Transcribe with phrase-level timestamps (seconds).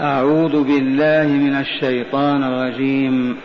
[0.00, 3.36] أعوذ بالله من الشيطان الرجيم.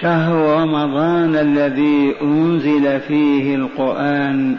[0.00, 4.56] شهر رمضان الذي أنزل فيه القرآن.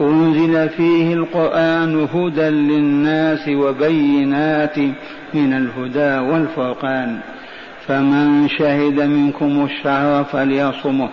[0.00, 4.78] أنزل فيه القرآن هدى للناس وبينات
[5.34, 7.18] من الهدى والفرقان.
[7.86, 11.08] فمن شهد منكم الشهر فليصمه.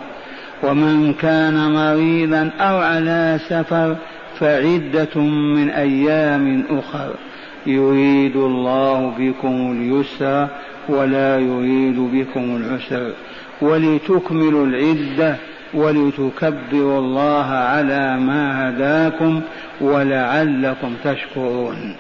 [0.64, 3.96] ومن كان مريضا أو على سفر
[4.40, 5.22] فعدة
[5.56, 7.10] من أيام أخر.
[7.70, 10.48] يريد الله بكم اليسر
[10.90, 13.14] ولا يريد بكم العسر.
[13.62, 15.36] ولتكملوا العدة
[15.74, 19.42] ولتكبروا الله على ما هداكم
[19.82, 21.96] ولعلكم تشكرون.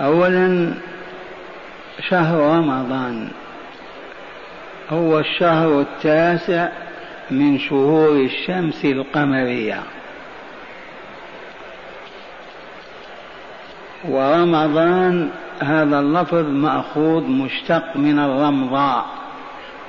[0.00, 0.74] أولا
[2.08, 3.28] شهر رمضان
[4.90, 6.68] هو الشهر التاسع
[7.30, 9.82] من شهور الشمس القمرية.
[14.04, 15.30] ورمضان
[15.62, 19.06] هذا اللفظ مأخوذ مشتق من الرمضاء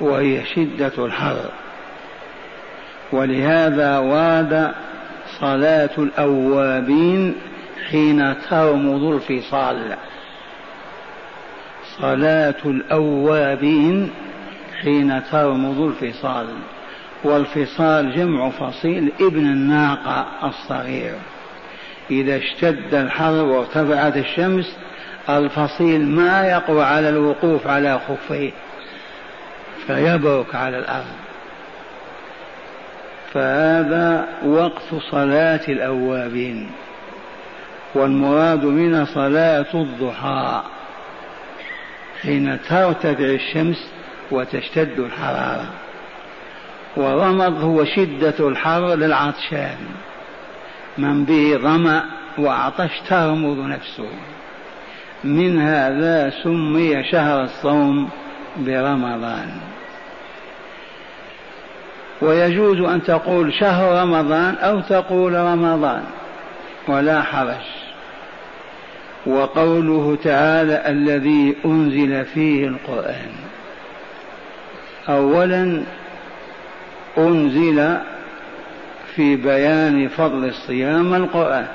[0.00, 1.50] وهي شدة الحر.
[3.12, 4.72] ولهذا ورد
[5.40, 7.34] صلاة الأوابين
[7.90, 9.96] حين ترمض الفصال.
[12.00, 14.10] صلاة الأوابين
[14.82, 16.46] حين ترمض الفصال.
[17.24, 21.14] والفصال جمع فصيل ابن الناقة الصغير.
[22.10, 24.76] إذا اشتد الحر وارتفعت الشمس
[25.28, 28.50] الفصيل ما يقوى على الوقوف على خفيه
[29.86, 31.16] فيبرك على الأرض.
[33.32, 36.70] فهذا وقت صلاة الأوابين
[37.94, 40.62] والمراد من صلاة الضحى
[42.22, 43.90] حين ترتفع الشمس
[44.30, 45.70] وتشتد الحرارة.
[46.96, 49.78] ورمض هو شدة الحر للعطشان.
[51.00, 52.02] من به ظمأ
[52.38, 54.08] وعطش ترمض نفسه.
[55.24, 58.08] من هذا سمي شهر الصوم
[58.56, 59.48] برمضان.
[62.22, 66.02] ويجوز أن تقول شهر رمضان أو تقول رمضان
[66.88, 67.80] ولا حرج.
[69.26, 73.32] وقوله تعالى الذي أنزل فيه القرآن
[75.08, 75.82] أولا
[77.18, 77.96] أنزل
[79.16, 81.66] في بيان فضل الصيام القرآن.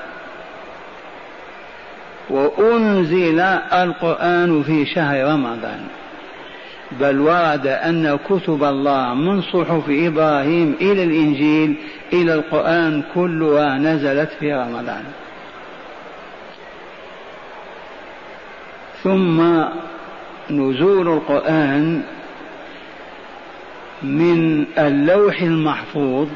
[2.30, 3.40] وأنزل
[3.72, 5.80] القرآن في شهر رمضان.
[7.00, 11.76] بل ورد أن كتب الله من صحف إبراهيم إلى الإنجيل
[12.12, 15.04] إلى القرآن كلها نزلت في رمضان.
[19.02, 19.40] ثم
[20.50, 22.02] نزول القرآن
[24.02, 26.28] من اللوح المحفوظ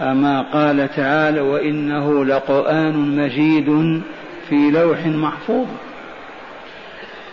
[0.00, 4.00] أما قال تعالى وإنه لقرآن مجيد
[4.48, 5.66] في لوح محفوظ.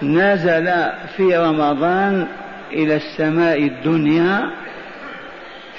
[0.04, 0.74] نزل
[1.18, 2.28] في رمضان
[2.74, 4.50] إلى السماء الدنيا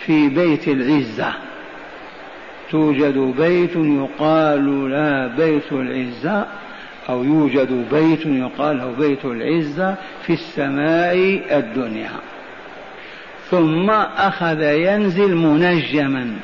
[0.04, 1.32] في بيت العزة.
[2.70, 6.46] توجد بيت يقال لا بيت العزة
[7.08, 9.94] أو يوجد بيت يقال له بيت العزة
[10.26, 12.10] في السماء الدنيا.
[13.50, 16.36] ثم أخذ ينزل منجما.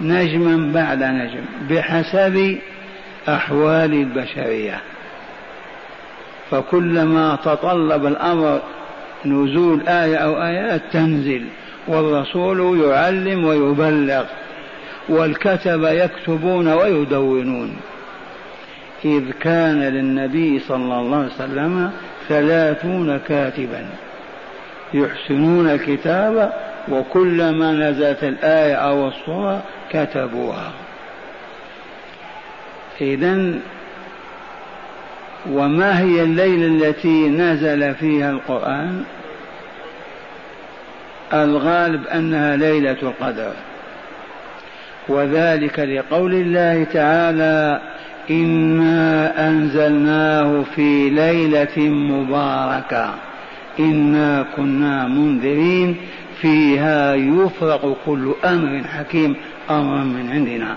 [0.00, 2.58] نجما بعد نجم بحسب
[3.28, 4.80] أحوال البشرية.
[6.50, 8.60] فكلما تطلب الأمر
[9.24, 11.44] نزول آية أو آيات تنزل
[11.88, 14.24] والرسول يعلم ويبلغ
[15.08, 17.76] والكتب يكتبون ويدونون.
[19.04, 21.90] إذ كان للنبي صلى الله عليه وسلم
[22.28, 23.86] ثلاثون كاتبا
[24.94, 26.52] يحسنون الكتاب
[26.88, 30.72] وكلما نزلت الآية أو الصورة كتبوها.
[33.00, 33.54] إذا
[35.50, 39.04] وما هي الليلة التي نزل فيها القرآن؟
[41.32, 43.52] الغالب أنها ليلة القدر.
[45.08, 47.80] وذلك لقول الله تعالى
[48.30, 53.14] إنا أنزلناه في ليلة مباركة.
[53.78, 55.96] إنا كنا منذرين.
[56.44, 59.36] فيها يفرق كل أمر حكيم
[59.70, 60.76] أمرا من عندنا.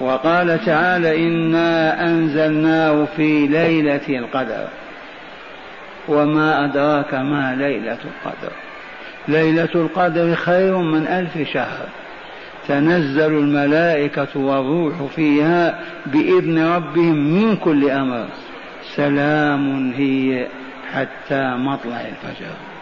[0.00, 4.66] وقال تعالى إنا أنزلناه في ليلة القدر.
[6.08, 8.52] وما أدراك ما ليلة القدر.
[9.28, 11.86] ليلة القدر خير من ألف شهر.
[12.68, 18.26] تنزل الملائكة والروح فيها بإذن ربهم من كل أمر.
[18.96, 20.46] سلام هي
[20.92, 22.73] حتى مطلع الفجر.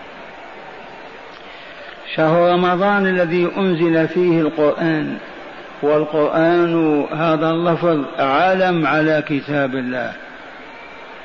[2.16, 5.16] شهر رمضان الذي أنزل فيه القرآن.
[5.82, 10.12] والقرآن هذا اللفظ علم على كتاب الله.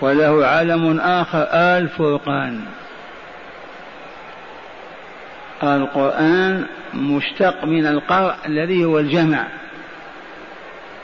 [0.01, 2.61] وله علم آخر الفرقان
[5.63, 9.43] القرآن مشتق من القرء الذي هو الجمع.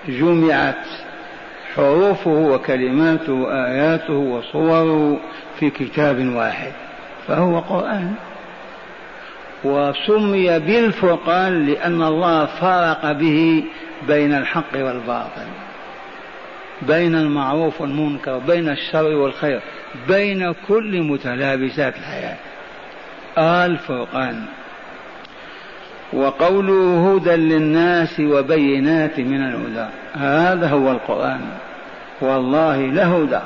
[0.07, 0.86] جمعت
[1.75, 5.19] حروفه وكلماته وآياته وصوره
[5.59, 6.71] في كتاب واحد.
[7.27, 8.13] فهو قرآن.
[9.63, 13.63] وسمي بالفرقان لأن الله فرق به
[14.07, 15.48] بين الحق والباطل
[16.81, 19.62] بين المعروف والمنكر بين الشر والخير
[20.07, 22.38] بين كل متلابسات الحياة.
[23.38, 24.44] الفرقان.
[26.13, 29.89] وقوله هدى للناس وبينات من الهدى.
[30.13, 31.42] هذا هو القرآن.
[32.21, 33.39] والله لهدى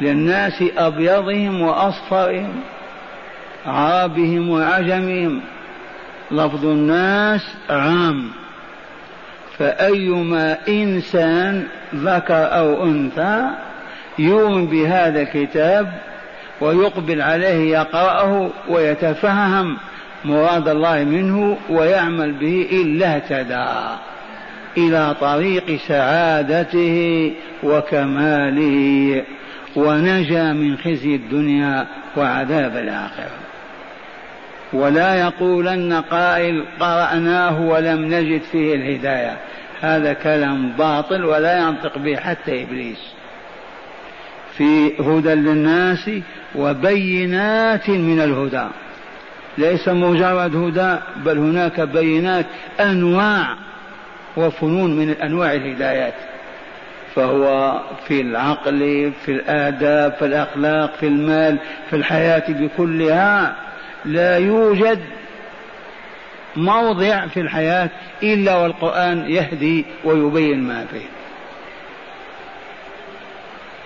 [0.00, 2.62] للناس أبيضهم وأصفرهم.
[3.66, 5.40] عربهم وعجمهم.
[6.30, 8.30] لفظ الناس عام.
[9.58, 13.50] فأيما إنسان ذكر أو أنثى
[14.18, 15.92] يؤمن بهذا الكتاب
[16.60, 19.76] ويقبل عليه يقرأه ويتفهم
[20.24, 23.98] مراد الله منه ويعمل به إلا اهتدى.
[24.76, 29.24] إلى طريق سعادته وكماله
[29.76, 31.86] ونجا من خزي الدنيا
[32.16, 33.49] وعذاب الآخرة.
[34.72, 39.36] ولا يقولن قائل قرأناه ولم نجد فيه الهداية.
[39.80, 42.98] هذا كلام باطل ولا ينطق به حتى إبليس.
[44.56, 46.10] في هدى للناس
[46.54, 48.66] وبينات من الهدى.
[49.58, 52.46] ليس مجرد هدى بل هناك بينات
[52.80, 53.56] أنواع
[54.36, 56.14] وفنون من أنواع الهدايات.
[57.14, 61.58] فهو في العقل في الآداب في الأخلاق في المال
[61.90, 63.56] في الحياة بكلها
[64.04, 65.00] لا يوجد
[66.56, 67.90] موضع في الحياة
[68.22, 71.06] إلا والقرآن يهدي ويبين ما فيه.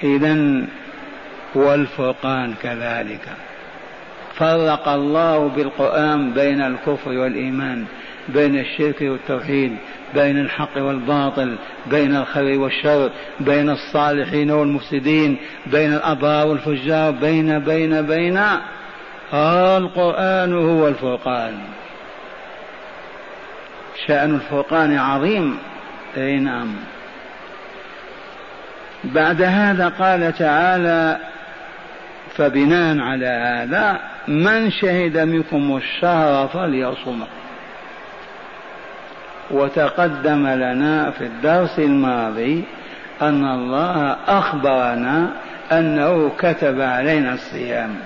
[0.02, 0.64] اذا
[1.54, 3.28] والفرقان كذلك.
[4.34, 7.84] فرق الله بالقرآن بين الكفر والإيمان
[8.28, 9.76] بين الشرك والتوحيد
[10.14, 11.56] بين الحق والباطل
[11.86, 13.10] بين الخير والشر
[13.40, 15.36] بين الصالحين والمفسدين
[15.66, 18.40] بين الأبرار والفجار بين بين بين.
[19.32, 21.58] القرآن هو الفرقان.
[24.06, 25.58] شأن الفرقان عظيم.
[26.16, 26.74] أي نعم.
[29.04, 31.18] بعد هذا قال تعالى
[32.36, 37.26] فبناء على هذا من شهد منكم الشهر فليصمه
[39.50, 42.64] وتقدم لنا في الدرس الماضي
[43.22, 45.30] أن الله أخبرنا
[45.72, 47.96] أنه كتب علينا الصيام.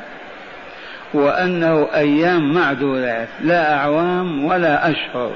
[1.14, 5.30] وأنه أيام معدودات لا أعوام ولا أشهر.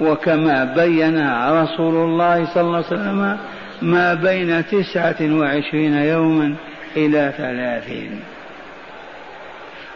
[0.00, 3.38] وكما بينها رسول الله صلى الله عليه وسلم
[3.82, 6.54] ما بين تسعة وعشرين يوما
[6.96, 8.20] إلى ثلاثين.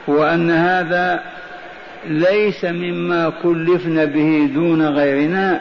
[0.06, 1.22] وأن هذا
[2.06, 5.60] ليس مما كلفنا به دون غيرنا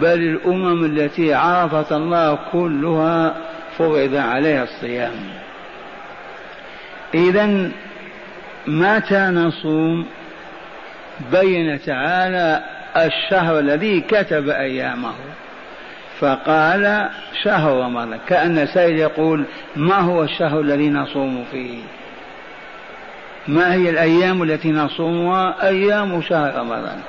[0.00, 3.34] بل الأمم التي عرفت الله كلها
[3.78, 5.14] فرض عليها الصيام.
[7.14, 7.70] إذا
[8.66, 10.06] متى نصوم
[11.32, 12.62] بين تعالى
[12.96, 15.14] الشهر الذي كتب أيامه.
[16.20, 17.08] فقال
[17.42, 19.44] شهر رمضان كأن سيد يقول
[19.76, 21.78] ما هو الشهر الذي نصوم فيه؟
[23.48, 27.00] ما هي الأيام التي نصومها؟ أيام شهر رمضان.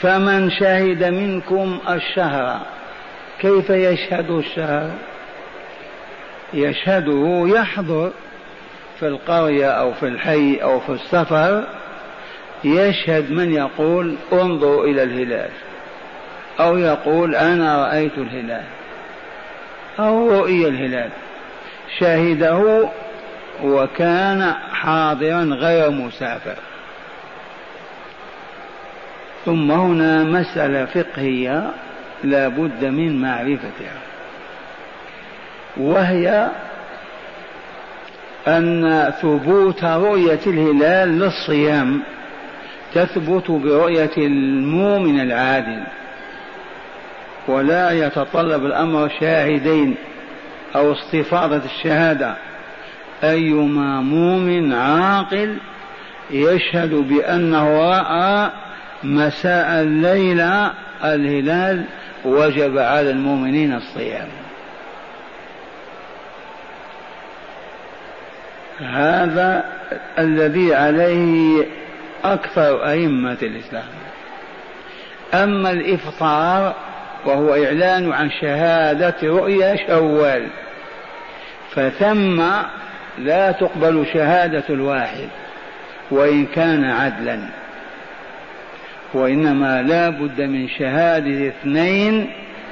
[0.00, 2.60] فمن شهد منكم الشهر
[3.40, 4.90] كيف يشهد الشهر؟
[6.54, 8.10] يشهده يحضر
[9.00, 11.64] في القرية أو في الحي أو في السفر
[12.64, 15.50] يشهد من يقول انظروا إلى الهلال
[16.60, 18.64] أو يقول أنا رأيت الهلال
[19.98, 21.10] أو رؤي الهلال.
[21.98, 22.88] شهده
[23.62, 26.56] وكان حاضرا غير مسافر.
[29.44, 31.70] ثم هنا مسألة فقهية
[32.24, 34.13] لا بد من معرفتها
[35.76, 36.48] وهي
[38.48, 42.02] أن ثبوت رؤية الهلال للصيام
[42.94, 45.82] تثبت برؤية المؤمن العادل
[47.48, 49.94] ولا يتطلب الأمر شاهدين
[50.76, 52.34] أو استفاضة الشهادة.
[53.24, 55.56] أيما مؤمن عاقل
[56.30, 58.50] يشهد بأنه رأى
[59.04, 60.72] مساء الليلة
[61.04, 61.84] الهلال
[62.24, 64.43] وجب على المؤمنين الصيام.
[68.80, 69.64] هذا
[70.18, 71.66] الذي عليه
[72.24, 73.84] أكثر أئمة الإسلام.
[75.34, 76.74] أما الإفطار
[77.26, 80.48] وهو إعلان عن شهادة رؤيا شوال
[81.74, 82.42] فثم
[83.18, 85.28] لا تقبل شهادة الواحد
[86.10, 87.40] وإن كان عدلا.
[89.14, 92.30] وإنما لا بد من شهادة اثنين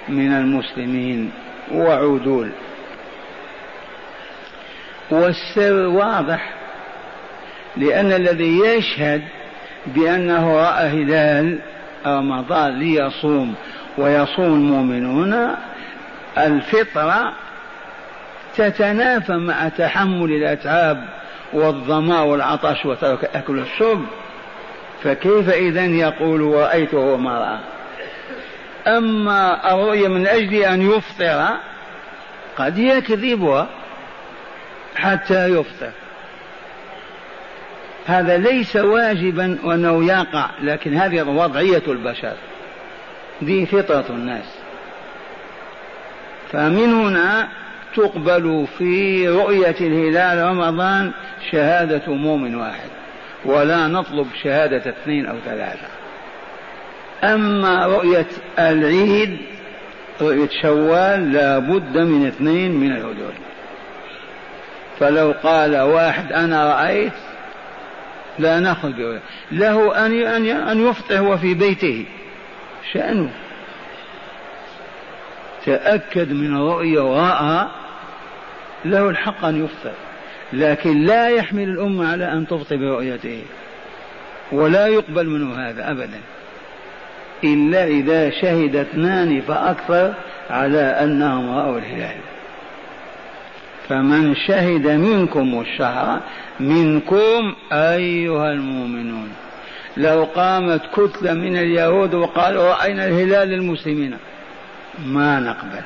[0.08, 1.30] من المسلمين
[1.72, 2.50] وعدول.
[5.12, 6.50] والسر واضح
[7.76, 9.22] لأن الذي يشهد
[9.86, 11.58] بأنه رأى هلال
[12.06, 13.54] رمضان ليصوم
[13.98, 15.56] ويصوم المؤمنون
[16.38, 17.32] الفطرة
[18.56, 21.08] تتنافى مع تحمل الأتعاب
[21.52, 24.04] والظما والعطش وترك أكل الشرب.
[25.02, 27.58] فكيف إذا يقول رأيته وما رأى
[28.96, 31.48] أما الرؤيا من أجل أن يفطر
[32.56, 33.68] قد يكذبها.
[34.96, 35.90] حتى يفطر.
[38.06, 42.34] هذا ليس واجبا وأنه يقع لكن هذه وضعية البشر.
[43.42, 44.58] دي فطرة الناس.
[46.52, 47.48] فمن هنا
[47.96, 51.12] تقبل في رؤية الهلال رمضان
[51.50, 52.90] شهادة مؤمن واحد
[53.44, 55.88] ولا نطلب شهادة اثنين أو ثلاثة.
[57.24, 58.26] أما رؤية
[58.58, 59.38] العيد
[60.20, 63.32] رؤية شوال لا بد من اثنين من العدول
[65.02, 67.12] فلو قال واحد أنا رأيت
[68.38, 69.20] لا برؤية
[69.52, 72.04] له أن أن يفطر هو في بيته.
[72.92, 73.30] شأنه.
[75.66, 77.68] تأكد من الرؤية ورأى
[78.84, 79.92] له الحق أن يفطر.
[80.52, 83.42] لكن لا يحمل الأمة على أن تفطر برؤيته.
[84.52, 86.20] ولا يقبل منه هذا أبدا.
[87.44, 90.14] إلا إذا شهد اثنان فأكثر
[90.50, 92.16] على أنهم رأوا الهلال.
[93.92, 96.20] فمن شهد منكم الشهر
[96.60, 99.32] منكم أيها المؤمنون.
[99.96, 104.16] لو قامت كتلة من اليهود وقالوا رأينا الهلال للمسلمين؟
[105.06, 105.82] ما نقبل.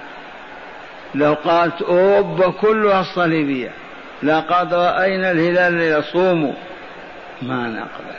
[1.15, 3.71] لو قالت أوروبا كلها الصليبية
[4.23, 6.53] لقد رأينا الهلال ليصوموا؟
[7.43, 8.17] ما نقبل.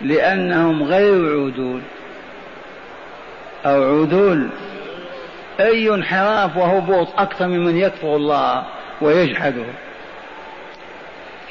[0.00, 1.80] لأنهم غير عدول.
[3.66, 4.48] أو عدول.
[5.60, 8.64] أي انحراف وهبوط أكثر ممن يكفر الله.
[9.02, 9.64] ويجحده.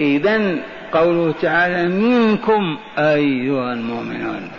[0.01, 0.55] إذا
[0.93, 4.51] قوله تعالى منكم أيها المؤمنون.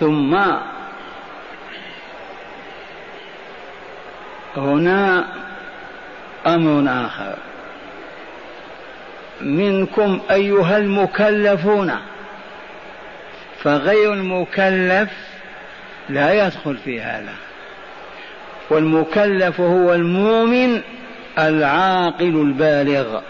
[0.00, 0.36] ثم
[4.56, 5.26] هنا
[6.46, 7.36] أمر آخر.
[9.40, 11.92] منكم أيها المكلفون.
[13.62, 15.10] فغير المكلف
[16.08, 17.34] لا يدخل في هذا.
[18.70, 20.80] والمكلف هو المؤمن
[21.38, 23.20] العاقل البالغ.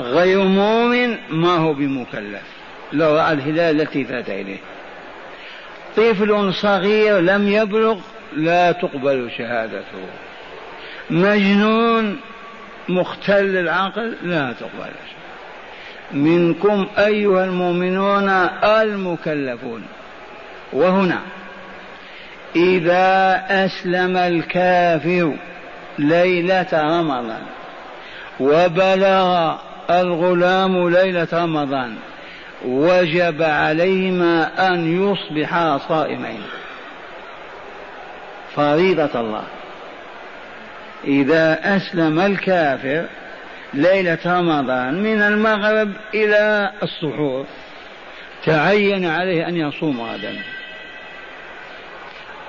[0.00, 2.42] غير مؤمن ما هو بمكلف.
[2.92, 4.58] لو رأى الهلال التي فات إليه.
[5.96, 7.98] طفل صغير لم يبلغ
[8.36, 10.06] لا تقبل شهادته.
[11.10, 12.20] مجنون
[12.88, 14.92] مختل العقل لا تقبل
[16.12, 18.28] منكم أيها المؤمنون
[18.64, 19.82] المكلفون.
[20.72, 21.18] وهنا
[22.56, 25.36] إذا أسلم الكافر
[25.98, 27.42] ليلة رمضان
[28.40, 29.54] وبلغ
[29.90, 31.96] الغلام ليلة رمضان
[32.64, 36.42] وجب عليهما أن يصبحا صائمين.
[38.56, 39.42] فريضة الله.
[41.04, 43.04] إذا أسلم الكافر
[43.74, 47.46] ليلة رمضان من المغرب إلى السحور
[48.44, 50.38] تعين عليه أن يصوم غدا.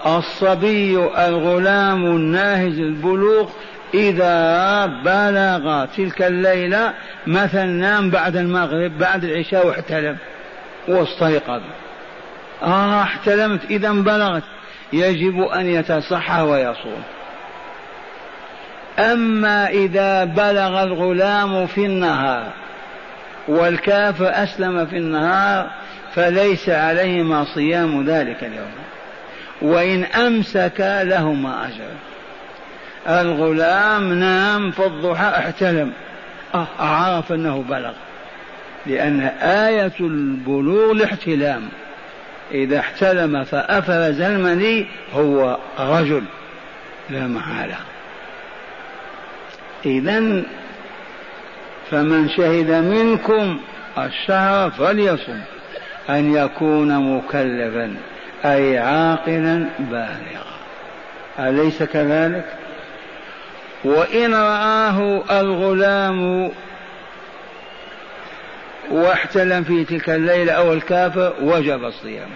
[0.06, 3.50] الصبي الغلام الناهز البلوغ
[3.94, 6.94] إذا بلغ تلك الليلة
[7.28, 10.18] مثلا نام بعد المغرب بعد العشاء واحتلم.
[10.88, 11.62] واستيقظ.
[12.64, 13.66] آه احتلمت.
[13.66, 14.44] إذا بلغت.
[14.94, 17.04] يجب أن يتصحى ويصوم.
[19.00, 22.54] أما إذا بلغ الغلام في النهار
[23.48, 25.70] والكافر أسلم في النهار
[26.16, 28.72] فليس عليهما صيام ذلك اليوم.
[29.62, 31.92] وإن أمسك لهما أجر.
[33.22, 35.92] الغلام نام في الضحى احتلم.
[36.56, 37.94] أه عرف أنه بلغ.
[38.86, 41.70] لأن آية البلوغ الاحتلام.
[42.52, 46.24] إذا احتلم فأفرز المني هو رجل.
[47.10, 47.78] لا محالة.
[49.86, 50.44] إذا
[51.92, 53.60] فمن شهد منكم
[53.98, 55.40] الشهر فليصم.
[56.10, 57.96] أن يكون مكلفا.
[58.46, 60.50] أي عاقلا بالغا.
[61.40, 62.46] أليس كذلك؟
[63.84, 66.52] وإن رآه الغلام
[68.92, 72.30] واحتلم في تلك الليلة أو الكافر وجب الصيام.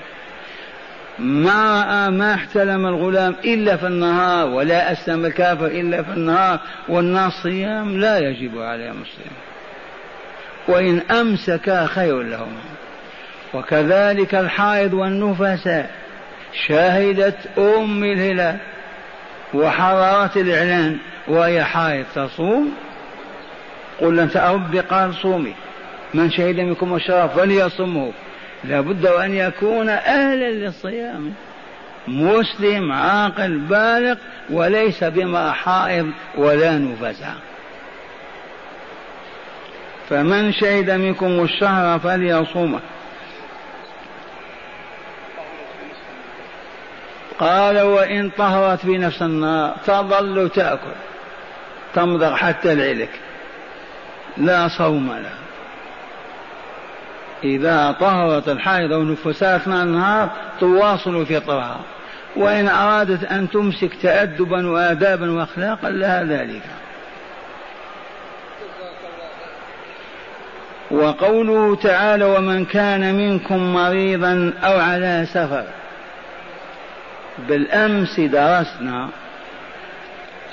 [1.19, 7.33] ما رأى ما احتلم الغلام إلا في النهار ولا أسلم الكافر إلا في النهار والناس
[7.33, 9.35] صيام لا يجب عليهم الصيام.
[10.67, 12.55] وإن أمسكا خير لهم.
[13.53, 15.89] وكذلك الحائض والنفساء
[16.67, 18.57] شهدت أم الهلال
[19.53, 22.73] وحرارة الإعلان وهي حائض تصوم.
[24.01, 25.53] قل أنت ربي قال صومي.
[26.13, 28.11] من شهد منكم الشرف فليصمه.
[28.63, 31.33] لابد وأن يكون أهلا للصيام.
[32.07, 34.15] مسلم عاقل بالغ
[34.49, 37.33] وليس بما حائض ولا نفسا
[40.09, 42.79] فمن شهد منكم الشهر فليصومه.
[47.43, 50.95] قال وإن طهرت في نفس النار تظل تأكل
[51.95, 53.09] تمضغ حتى العلك
[54.37, 55.43] لا صوم لها
[57.43, 61.79] إذا طهرت الحائض أو نفسها أثناء النهار تواصل فطرها
[62.35, 66.61] وإن أرادت أن تمسك تأدبا وآدابا وأخلاقا لها ذلك.
[70.91, 75.63] وقوله تعالى ومن كان منكم مريضا أو على سفر
[77.47, 79.09] بالأمس درسنا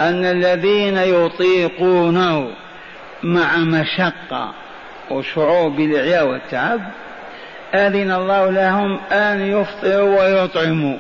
[0.01, 2.51] أن الذين يطيقونه
[3.23, 4.55] مع مشقة
[5.11, 6.81] وشعور بالإعياء والتعب
[7.75, 10.99] أذن الله لهم أن يفطروا ويطعموا.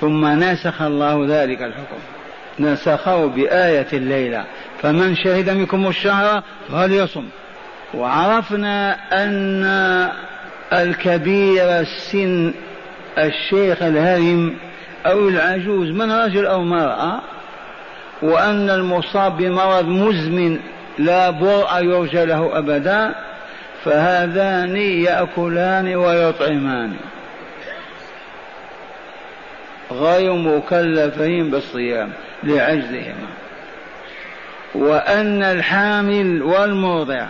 [0.00, 1.98] ثم نسخ الله ذلك الحكم.
[2.60, 4.44] نسخه بآية الليلة.
[4.82, 7.24] فمن شهد منكم الشهر فليصم.
[7.94, 9.64] وعرفنا أن
[10.72, 12.54] الكبير السن
[13.18, 14.56] الشيخ الهرم
[15.06, 17.20] أو العجوز من رجل أو مرأة
[18.22, 20.58] وأن المصاب بمرض مزمن
[20.98, 23.14] لا برء يرجى له أبدا
[23.84, 26.96] فهذان يأكلان ويطعمان.
[29.92, 32.12] غير مكلفين بالصيام
[32.44, 33.28] لعجزهما.
[34.74, 37.26] وأن الحامل والمرضع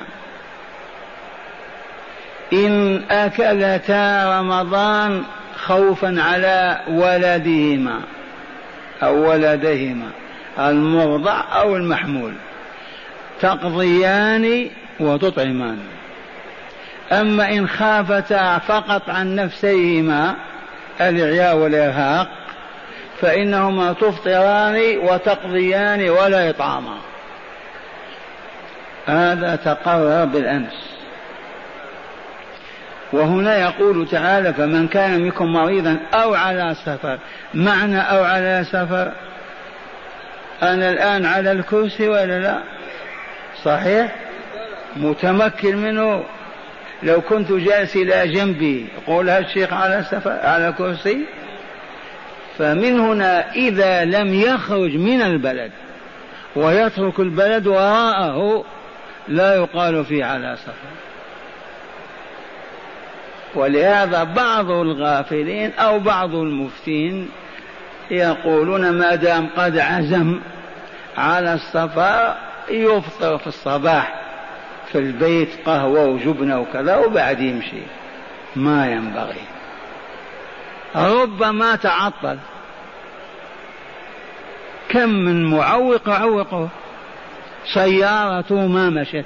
[2.53, 5.23] إن أكلتا رمضان
[5.57, 8.01] خوفا على ولدهما
[9.03, 10.11] أو ولدهما
[10.59, 12.33] المرضع أو المحمول.
[13.41, 15.79] تقضيان وتطعمان.
[17.13, 20.35] أما إن خافتا فقط عن نفسيهما
[21.01, 22.29] الإعياء والإرهاق
[23.21, 26.97] فإنهما تفطران وتقضيان ولا إطعاما.
[29.07, 30.96] هذا تقرر بالأمس.
[33.13, 37.19] وهنا يقول تعالى فمن كان منكم مريضا أو على سفر
[37.55, 39.13] معنى أو على سفر؟
[40.63, 42.59] أنا الآن على الكرسي ولا لا؟
[43.65, 44.15] صحيح؟
[44.97, 46.25] متمكن منه؟
[47.03, 51.25] لو كنت جالس إلى جنبي يقول هذا الشيخ على سفر على كرسي؟
[52.59, 55.71] فمن هنا إذا لم يخرج من البلد
[56.57, 58.65] ويترك البلد وراءه
[59.29, 61.06] لا يقال فيه على سفر.
[63.55, 67.29] ولهذا بعض الغافلين أو بعض المفتين
[68.11, 70.41] يقولون ما دام قد عزم
[71.19, 72.35] على السفر
[72.71, 74.27] يفطر في الصباح
[74.93, 77.83] في البيت قهوة وجبنة وكذا وبعد يمشي.
[78.57, 79.41] ما ينبغي.
[80.97, 82.39] ربما تعطل.
[84.89, 86.69] كم من معوق عوقه.
[87.75, 89.25] سيارته ما مشت.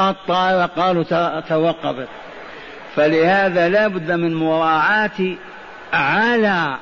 [0.00, 2.08] الطائرة قالوا توقفت.
[2.96, 5.36] فلهذا لا بد من مراعاة
[5.92, 6.76] على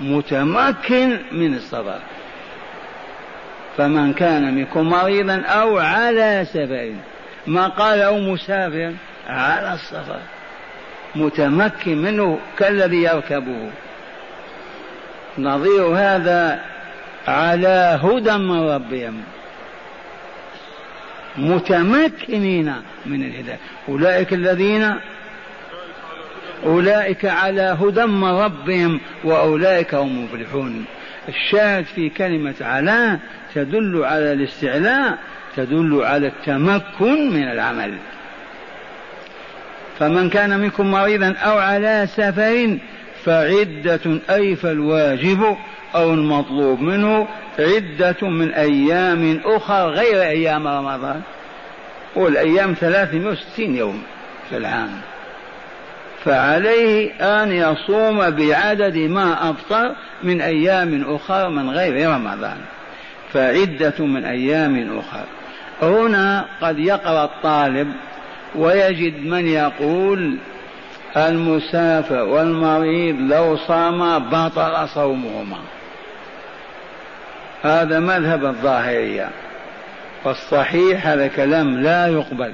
[0.00, 2.00] متمكن من الصلاة
[3.76, 6.92] فمن كان منكم مريضا أو على سفر
[7.46, 8.92] ما قال أو مسافر
[9.28, 10.20] على السفر.
[11.14, 13.70] متمكن منه كالذي يركبه.
[15.38, 16.60] نظير هذا
[17.28, 19.22] على هدى من ربهم.
[21.36, 22.72] متمكنين
[23.06, 23.58] من الهداية.
[23.88, 24.94] أولئك الذين
[26.66, 30.84] أولئك على هدى من ربهم وأولئك هم المفلحون
[31.28, 33.18] الشاهد في كلمة على
[33.54, 35.18] تدل على الاستعلاء
[35.56, 37.94] تدل على التمكن من العمل.
[39.98, 42.78] فمن كان منكم مريضا أو على سفر
[43.24, 45.56] فعدة أي فالواجب
[45.94, 47.26] أو المطلوب منه
[47.58, 51.20] عدة من أيام أخرى غير أيام رمضان.
[52.16, 54.02] والأيام 360 يوم
[54.50, 54.90] في العام.
[56.24, 62.58] فعليه أن يصوم بعدد ما أفطر من أيام أخرى من غير رمضان.
[63.32, 65.24] فعدة من أيام أخرى.
[65.82, 67.92] هنا قد يقرأ الطالب
[68.54, 70.36] ويجد من يقول
[71.16, 75.58] المسافر والمريض لو صام بطل صومهما.
[77.62, 79.28] هذا مذهب الظاهرية.
[80.24, 82.52] والصحيح هذا كلام لا يقبل.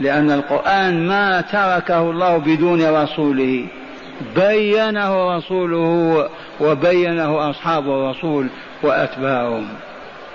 [0.00, 3.66] لأن القرآن ما تركه الله بدون رسوله.
[4.36, 6.28] بينه رسوله
[6.60, 8.46] وبينه أصحاب الرسول
[8.82, 9.68] وأتباعهم.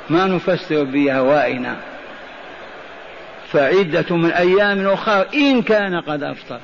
[0.09, 1.75] ما نفسر بأهوائنا
[3.51, 6.59] فعدة من أيام أخرى إن كان قد أفطر.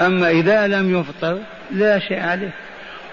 [0.00, 1.38] أما إذا لم يفطر
[1.70, 2.50] لا شيء عليه.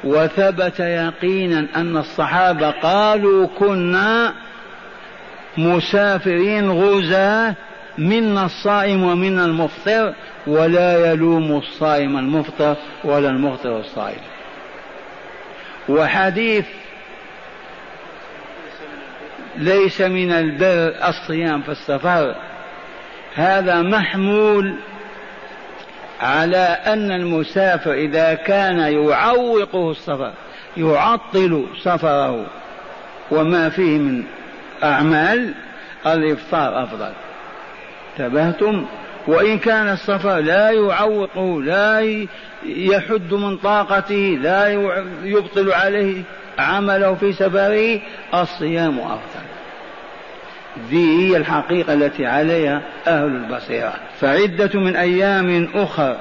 [0.04, 4.34] وثبت يقينا أن الصحابة قالوا كنا
[5.58, 7.56] مسافرين غزاة
[7.98, 10.14] منا الصائم ومنا المفطر
[10.48, 14.22] ولا يلوم الصائم المفطر ولا المفطر الصائم.
[15.90, 16.66] وحديث
[19.58, 22.36] ليس من البر الصيام في السفر.
[23.36, 24.76] هذا محمول
[26.22, 30.32] على أن المسافر إذا كان يعوقه السفر
[30.78, 32.46] يعطل سفره.
[33.32, 34.24] وما فيه من
[34.84, 35.54] أعمال
[36.06, 37.12] الإفطار أفضل.
[38.20, 38.86] انتبهتم؟
[39.28, 42.00] وإن كان السفر لا يعوقه لا
[42.66, 44.68] يحد من طاقته لا
[45.24, 46.22] يبطل عليه
[46.60, 48.00] عمله في سفره
[48.34, 49.57] الصيام أفضل.
[50.90, 53.94] ذي هي الحقيقة التي عليها أهل البصيرة.
[54.20, 56.18] فعدة من أيام أخر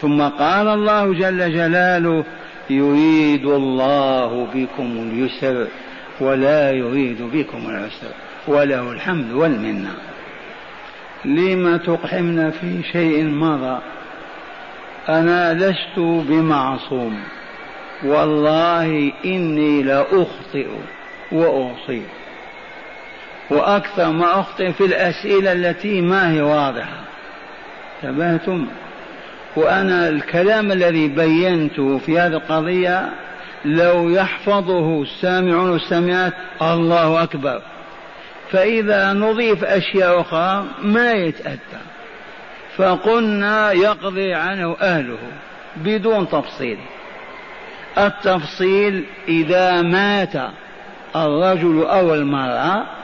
[0.00, 2.24] ثم قال الله جل جلاله
[2.70, 5.66] يريد الله بكم اليسر
[6.20, 8.14] ولا يريد بكم العسر
[8.46, 9.90] وله الحمد والمنة.
[11.24, 13.78] لم تقحمن في شيء مضى
[15.08, 17.20] أنا لست بمعصوم.
[18.04, 20.66] والله إني لأخطئ
[21.32, 22.02] واصيب
[23.50, 27.00] وأكثر ما أخطئ في الأسئلة التي ما هي واضحة.
[28.04, 28.66] انتبهتم؟
[29.56, 33.08] وأنا الكلام الذي بينته في هذه القضية
[33.64, 36.32] لو يحفظه السامعون والسامعات
[36.62, 37.62] الله أكبر.
[38.50, 41.80] فإذا نضيف أشياء أخرى ما يتأتى
[42.76, 45.18] فقلنا يقضي عنه أهله
[45.76, 46.78] بدون تفصيل.
[47.98, 50.34] التفصيل إذا مات
[51.16, 52.99] الرجل أو المرأة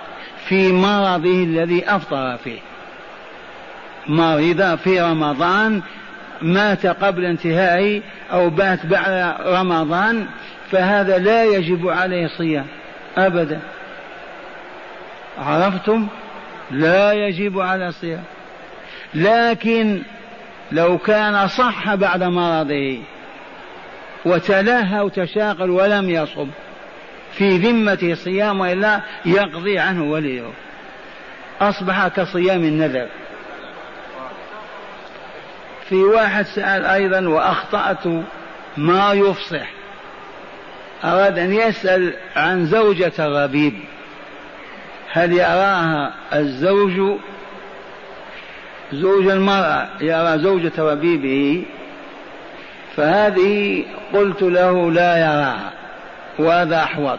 [0.49, 2.59] في مرضه الذي أفطر فيه.
[4.07, 5.83] مريض في رمضان
[6.43, 10.27] مات قبل انتهاء أو بات بعد رمضان
[10.71, 12.67] فهذا لا يجب عليه صيام
[13.17, 13.61] أبدا.
[15.39, 16.07] عرفتم؟
[16.71, 18.23] لا يجب على الصيام
[19.15, 20.03] لكن
[20.73, 22.99] لو كان صح بعد مرضه
[24.25, 26.49] وتلهى وتشاغل ولم يصب
[27.39, 30.51] في ذمته صيام وإلا يقضي عنه وليه.
[31.61, 33.07] أصبح كصيام النذر.
[35.89, 38.07] في واحد سأل أيضا وأخطأت
[38.77, 39.67] ما يفصح.
[41.05, 43.75] أراد أن يسأل عن زوجة الربيب
[45.13, 47.19] هل يراها الزوج؟
[48.93, 51.65] زوج المرأة يرى زوجة ربيبه
[52.97, 55.76] فهذه قلت له لا يراها.
[56.39, 57.19] وهذا أحوط.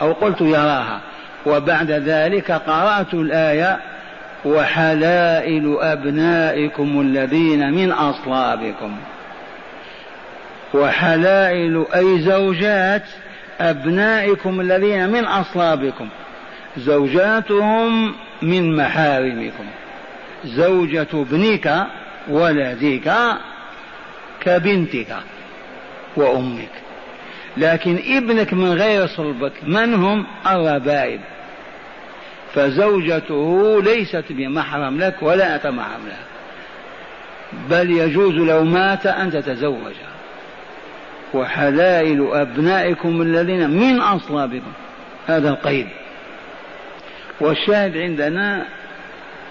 [0.00, 1.00] أو قلت يراها.
[1.46, 3.78] وبعد ذلك قرأت الآية
[4.44, 8.96] وحلائل أبنائكم الذين من أصلابكم.
[10.74, 13.04] وحلائل أي زوجات
[13.60, 16.08] أبنائكم الذين من أصلابكم.
[16.76, 19.64] زوجاتهم من محارمكم.
[20.44, 21.86] زوجة ابنك
[22.28, 23.12] ولدك
[24.40, 25.16] كبنتك
[26.16, 26.87] وأمك.
[27.58, 31.20] لكن ابنك من غير صلبك من هم؟ الربائب.
[32.54, 36.24] فزوجته ليست بمحرم لك ولا أنت محرم لها.
[37.70, 40.08] بل يجوز لو مات أن تتزوجها
[41.34, 44.72] وحلائل أبنائكم الذين من أصلابكم.
[45.26, 45.86] هذا القيد.
[47.40, 48.64] والشاهد عندنا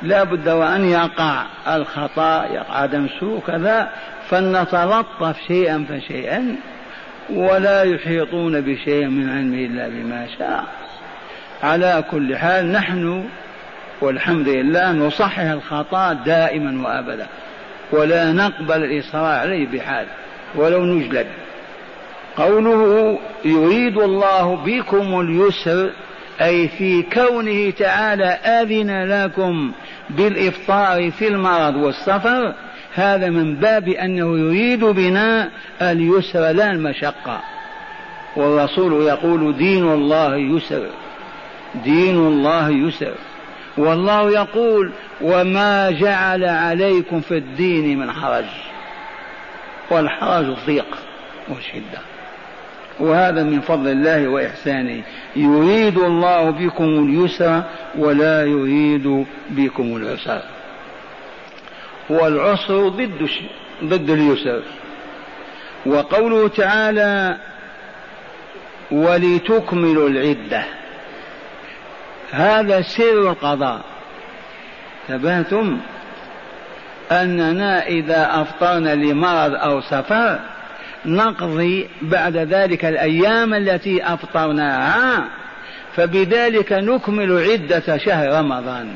[0.03, 3.89] لا بد وأن يقع الخطأ يقع عدم سوء كذا
[4.29, 6.55] فلنتلطف شيئا فشيئا.
[7.29, 10.63] ولا يحيطون بشيء من علمه إلا بما شاء.
[11.63, 13.25] على كل حال نحن
[14.01, 17.27] والحمد لله نصحح الخطأ دائما وأبدا
[17.91, 20.05] ولا نقبل الإصرار عليه بحال
[20.55, 21.27] ولو نجلد.
[22.37, 25.91] قوله يريد الله بكم اليسر
[26.41, 29.71] أي في كونه تعالى أذن لكم
[30.09, 32.53] بالإفطار في المرض والسفر
[32.97, 35.49] هذا من باب أنه يريد بنا
[35.81, 37.39] اليسر لا المشقة.
[38.35, 40.87] والرسول يقول دين الله يسر
[41.83, 43.13] دين الله يسر.
[43.77, 48.45] والله يقول وما جعل عليكم في الدين من حرج.
[49.91, 50.97] والحرج الضيق
[51.49, 51.99] والشدة
[52.99, 55.03] وهذا من فضل الله وإحسانه.
[55.35, 57.63] يريد الله بكم اليسر
[57.97, 60.56] ولا يريد بكم العسر.
[62.09, 63.29] والعسر ضد
[63.83, 64.61] ضد اليسر.
[65.85, 67.37] وقوله تعالى
[68.91, 70.63] ولتكملوا العدة.
[72.31, 73.81] هذا سر القضاء.
[75.07, 75.79] تبهتم؟
[77.11, 80.39] أننا إذا أفطرنا لمرض أو سفر
[81.05, 85.23] نقضي بعد ذلك الأيام التي أفطرناها
[85.95, 88.93] فبذلك نكمل عدة شهر رمضان.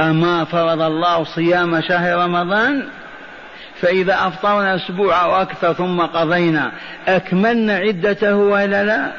[0.00, 2.88] أما فرض الله صيام شهر رمضان
[3.80, 6.72] فإذا أفطرنا أسبوع أو أكثر ثم قضينا
[7.08, 9.12] أكملنا عدته ولا لا؟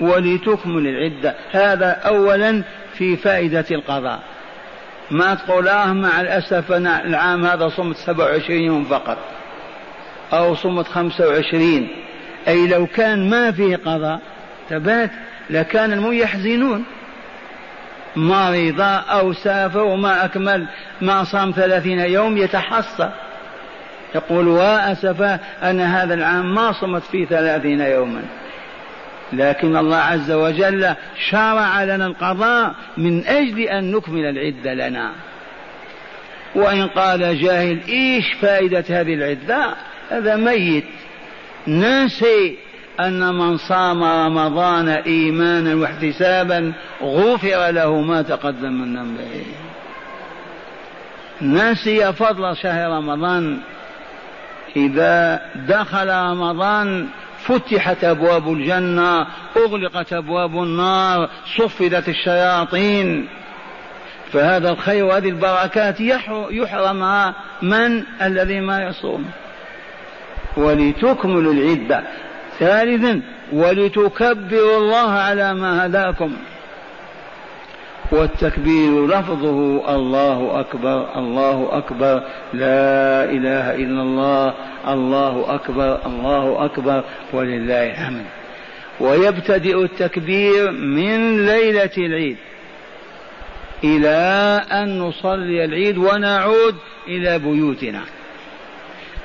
[0.00, 1.34] ولتكمل العدة.
[1.52, 2.62] هذا أولا
[2.94, 4.20] في فائدة القضاء.
[5.10, 9.18] ما تقول آه مع الأسف أنا العام هذا صمت 27 يوم فقط
[10.32, 11.88] أو صمت 25
[12.48, 14.20] أي لو كان ما فيه قضاء
[14.70, 15.10] تبات
[15.50, 16.84] لكان المو يحزنون
[18.16, 20.66] مريض أو سافر وما أكمل
[21.00, 23.10] ما صام ثلاثين يوم يتحصى.
[24.14, 28.22] يقول وأسفا أن هذا العام ما صمت فيه ثلاثين يوما.
[29.32, 30.94] لكن الله عز وجل
[31.30, 35.12] شرع لنا القضاء من أجل أن نكمل العدة لنا.
[36.54, 39.74] وإن قال جاهل إيش فائدة هذه العدة؟
[40.10, 40.84] هذا ميت.
[41.66, 42.56] ناسي
[43.06, 49.44] أن من صام رمضان إيمانا واحتسابا غفر له ما تقدم من ذنبه.
[51.42, 53.58] نسي فضل شهر رمضان.
[54.76, 57.06] إذا دخل رمضان
[57.38, 63.28] فتحت أبواب الجنة أغلقت أبواب النار صفدت الشياطين.
[64.32, 66.00] فهذا الخير وهذه البركات
[66.50, 69.30] يحرمها من الذي ما يصوم.
[70.56, 72.02] ولتكملوا العدة.
[72.60, 73.20] ثالثا
[73.52, 76.36] ولتكبروا الله على ما هداكم.
[78.12, 84.54] والتكبير لفظه الله أكبر الله أكبر لا إله إلا الله
[84.88, 88.24] الله أكبر الله أكبر ولله الحمد.
[89.00, 92.36] ويبتدئ التكبير من ليلة العيد
[93.84, 96.74] إلى أن نصلي العيد ونعود
[97.08, 98.00] إلى بيوتنا.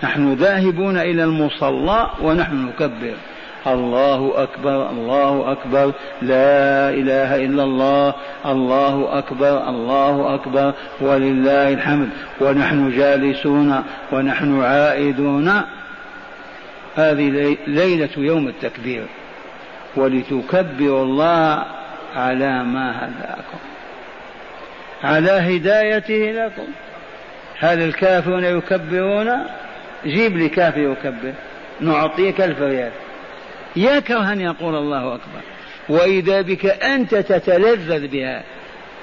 [0.03, 3.13] نحن ذاهبون إلى المصلى ونحن نكبر.
[3.67, 8.13] الله أكبر الله أكبر لا إله إلا الله
[8.45, 12.09] الله أكبر الله أكبر ولله الحمد.
[12.41, 15.61] ونحن جالسون ونحن عائدون.
[16.95, 19.05] هذه ليلة يوم التكبير.
[19.95, 21.63] ولتكبروا الله
[22.15, 23.59] على ما هداكم.
[25.03, 26.67] على هدايته لكم.
[27.59, 29.45] هل الكافرون يكبرون؟
[30.05, 31.33] جيب لي كافر يكبر
[31.79, 32.91] نعطيك ألف ريال.
[33.75, 35.41] يكره أن يقول الله أكبر.
[35.89, 38.43] وإذا بك أنت تتلذذ بها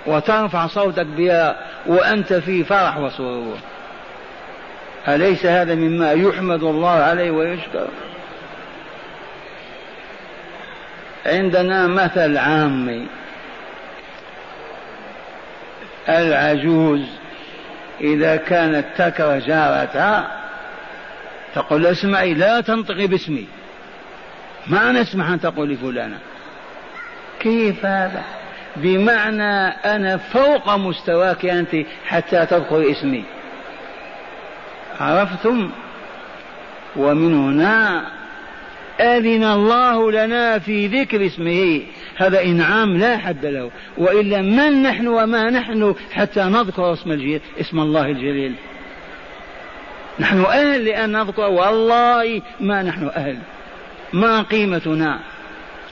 [0.06, 3.58] وترفع صوتك بها وأنت في فرح وسرور.
[5.08, 7.88] أليس هذا مما يحمد الله عليه ويشكر؟
[11.26, 13.06] عندنا مثل عامي
[16.08, 17.00] العجوز
[18.00, 20.41] إذا كانت تكره جارتها
[21.54, 23.46] تقول اسمعي لا تنطقي باسمي.
[24.66, 26.18] ما نسمح أن تقول فلانة
[27.40, 28.22] كيف هذا؟
[28.76, 33.24] بمعنى أنا فوق مستواك أنت حتى تذكر اسمي.
[35.00, 35.70] عرفتم؟
[36.96, 38.04] ومن هنا
[39.00, 41.82] أذن الله لنا في ذكر اسمه.
[42.16, 43.70] هذا إنعام لا حد له.
[43.98, 48.54] وإلا من نحن وما نحن حتى نذكر اسم الجليل اسم الله الجليل.
[50.20, 53.38] نحن أهل لأن نذكر والله ما نحن أهل
[54.12, 55.18] ما قيمتنا.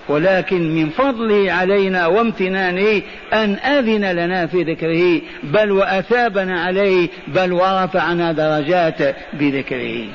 [0.08, 3.02] ولكن من فضله علينا وامتنانه
[3.32, 10.06] أن أذن لنا في ذكره بل وأثابنا عليه بل ورفعنا درجات بذكره.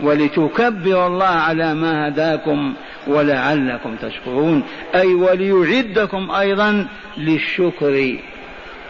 [0.00, 2.74] ولتكبروا الله على ما هداكم
[3.06, 4.62] ولعلكم تشكرون.
[4.94, 8.18] أي وليعدكم أيضا للشكر.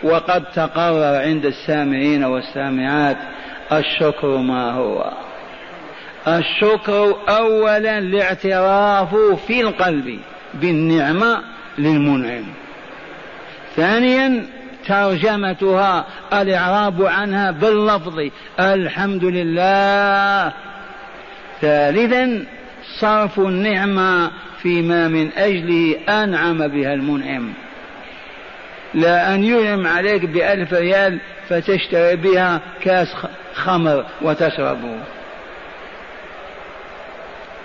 [0.05, 3.17] وقد تقرر عند السامعين والسامعات
[3.73, 5.12] الشكر ما هو.
[6.29, 9.15] الشكر اولا الاعتراف
[9.47, 10.19] في القلب
[10.55, 11.41] بالنعمة
[11.79, 12.45] للمنعم.
[13.77, 14.47] ثانيا
[14.87, 18.21] ترجمتها الإعراب عنها باللفظ
[18.61, 20.53] الحمد لله.
[21.61, 22.45] ثالثا
[23.01, 24.31] صرف النعمة
[24.62, 27.53] فيما من أجله أنعم بها المنعم.
[28.94, 33.14] لا أن ينعم عليك بألف ريال فتشتري بها كاس
[33.55, 34.96] خمر وتشربه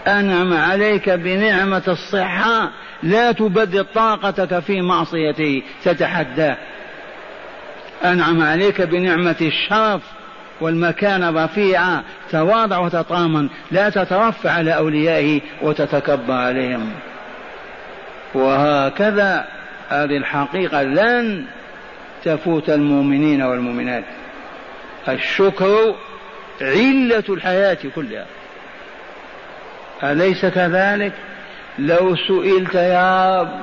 [0.08, 2.72] أنعم عليك بنعمة الصحة.
[3.04, 6.58] لا تبدل طاقتك في معصيته تتحداه
[8.06, 10.02] أنعم عليك بنعمة الشرف
[10.62, 12.04] والمكانة رفيعة.
[12.32, 13.50] تواضع وتطامن.
[13.72, 16.92] لا تترفع على أوليائه وتتكبر عليهم.
[18.34, 19.46] وهكذا
[19.90, 21.46] هذه الحقيقة لن
[22.24, 24.04] تفوت المؤمنين والمؤمنات.
[25.10, 25.96] الشكر
[26.62, 28.26] علة الحياة كلها.
[30.04, 31.14] أليس كذلك؟
[31.80, 33.62] لو سئلت يا رب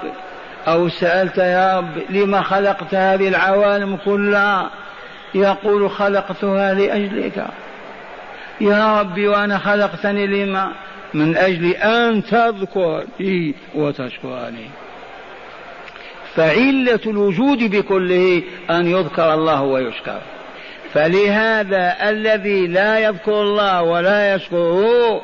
[0.68, 4.70] أو سألت يا رب لما خلقت هذه العوالم كلها؟
[5.34, 7.46] يقول خلقتها لأجلك.
[8.60, 10.72] يا ربي وأنا خلقتني لما؟
[11.14, 14.70] من أجل أن تذكرني وتشكرني.
[16.36, 20.20] فعلة الوجود بكله أن يذكر الله ويشكر.
[20.94, 25.22] فلهذا الذي لا يذكر الله ولا يشكره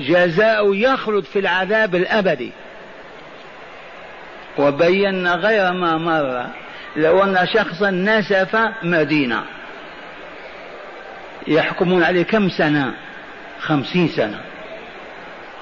[0.00, 2.52] جزاء يخلد في العذاب الأبدي.
[4.58, 6.46] وبينا غير ما مر
[6.96, 9.42] لو أن شخصا نسف مدينة.
[11.46, 12.94] يحكمون عليه كم سنة؟
[13.60, 14.40] خمسين سنة.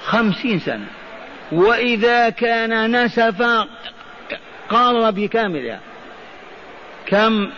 [0.03, 0.85] خمسين سنة.
[1.51, 3.67] وإذا كان نسف
[4.71, 5.79] قار بكاملها
[7.05, 7.49] كم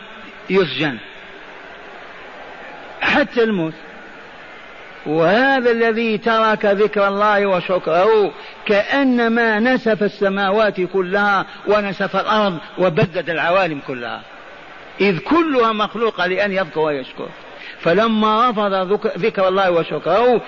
[0.50, 0.98] يسجن؟
[3.02, 3.74] حتى الموت.
[5.06, 8.32] وهذا الذي ترك ذكر الله وشكره
[8.66, 14.22] كأنما نسف السماوات كلها ونسف الأرض وبدد العوالم كلها.
[15.02, 17.28] إذ كلها مخلوقة لأن يذكر ويشكر.
[17.80, 20.42] فلما رفض ذكر الله وشكره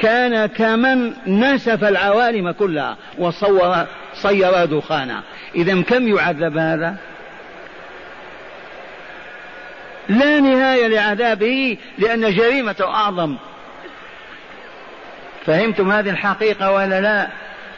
[0.00, 5.22] كان كمن نسف العوالم كلها وصور صير دخانا.
[5.54, 6.96] إذا كم يعذب هذا؟
[10.08, 13.36] لا نهاية لعذابه لأن جريمته أعظم.
[15.46, 17.28] فهمتم هذه الحقيقة ولا لا؟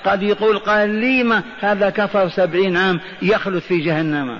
[0.04, 4.38] قد يقول قال لي هذا كفر سبعين عام يخلد في جهنم.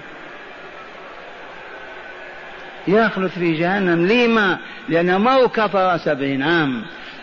[2.89, 4.07] يخلد في جهنم.
[4.07, 6.83] لما لأنه ما كفر سبعين عام.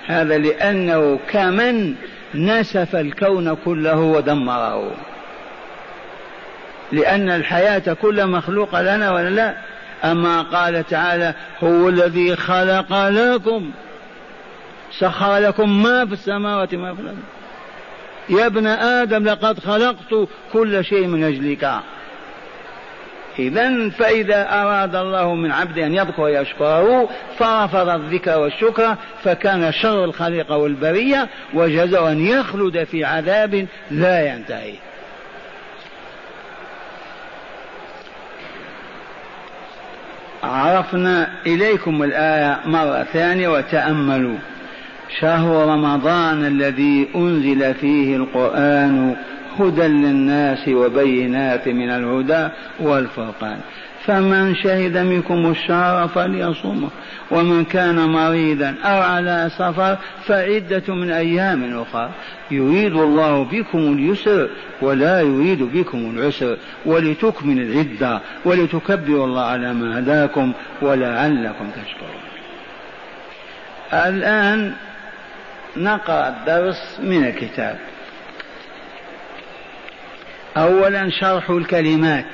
[0.09, 1.95] هذا لأنه كمن
[2.35, 4.91] نسف الكون كله ودمره.
[6.91, 9.55] لأن الحياة كلها مخلوقة لنا ولا لا؟
[10.11, 13.71] أما قال تعالى هو الذي خلق لكم.
[14.91, 17.17] سخر لكم ما في السماوات ما في الأرض.
[18.29, 21.79] يا ابن آدم لقد خلقت كل شيء من أجلك.
[23.39, 30.58] إذا فإذا أراد الله من عبد أن يذكر ويشكره فرفض الذكر والشكر فكان شر الخليقة
[30.58, 34.73] والبرية وجزاء أن يخلد في عذاب لا ينتهي.
[40.43, 44.38] عرفنا إليكم الآية مرة ثانية وتأملوا.
[45.19, 49.15] شهر رمضان الذي أنزل فيه القرآن
[49.59, 53.59] هدى للناس وبينات من الهدى والفرقان.
[54.05, 56.89] فمن شهد منكم الشهر فليصومه
[57.31, 62.09] ومن كان مريضا أو على سفر فعدة من أيام أخرى.
[62.51, 64.49] يريد الله بكم اليسر
[64.81, 66.57] ولا يريد بكم العسر.
[66.85, 72.21] ولتكمل العدة ولتكبروا الله على ما هداكم ولعلكم تشكرون.
[73.93, 74.73] الآن
[75.77, 77.77] نقرأ الدرس من الكتاب.
[80.57, 82.25] أولا شرح الكلمات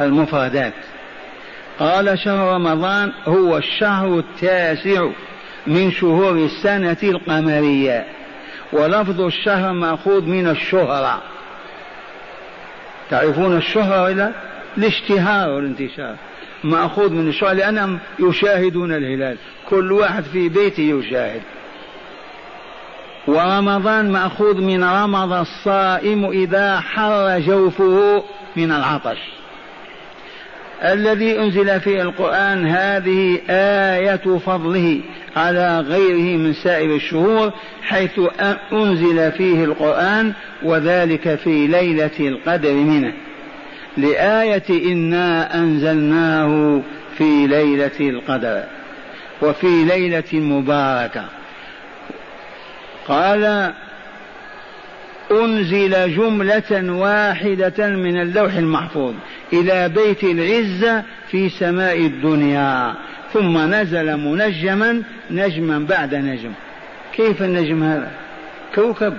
[0.00, 0.72] المفردات.
[1.78, 5.08] قال شهر رمضان هو الشهر التاسع
[5.66, 8.04] من شهور السنة القمرية
[8.72, 11.22] ولفظ الشهر مأخوذ من الشهرة
[13.10, 14.32] تعرفون الشهرة ولا
[14.78, 16.16] الاشتهار والانتشار.
[16.64, 19.36] مأخوذ من الشهرة لأنهم يشاهدون الهلال.
[19.70, 21.42] كل واحد في بيته يشاهد.
[23.28, 28.22] ورمضان مأخوذ من رمض الصائم إذا حر جوفه
[28.56, 29.18] من العطش.
[30.84, 35.00] الذي أنزل فيه القرآن هذه آية فضله
[35.36, 37.52] على غيره من سائر الشهور
[37.82, 38.20] حيث
[38.72, 43.12] أنزل فيه القرآن وذلك في ليلة القدر منه.
[43.96, 46.80] لآية إنا أنزلناه
[47.18, 48.62] في ليلة القدر
[49.42, 51.37] وفي ليلة مباركة.
[53.08, 53.72] قال
[55.30, 59.14] أنزل جملة واحدة من اللوح المحفوظ
[59.52, 62.94] إلى بيت العزة في سماء الدنيا
[63.32, 66.52] ثم نزل منجما نجما بعد نجم.
[67.16, 68.10] كيف النجم هذا؟
[68.74, 69.14] كوكب.